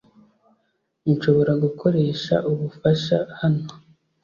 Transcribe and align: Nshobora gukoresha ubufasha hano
Nshobora 1.11 1.51
gukoresha 1.63 2.35
ubufasha 2.51 3.17
hano 3.39 3.65